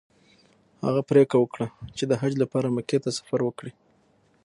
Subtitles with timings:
[0.85, 1.67] هغه پریکړه وکړه
[1.97, 3.71] چې د حج لپاره مکې ته سفر وکړي.